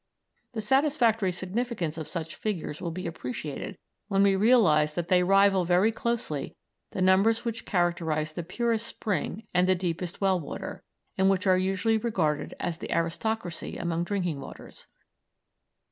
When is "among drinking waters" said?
13.77-14.87